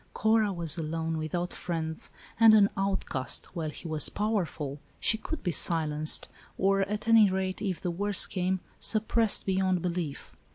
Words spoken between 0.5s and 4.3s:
was alone, without friends, and an outcast, while he was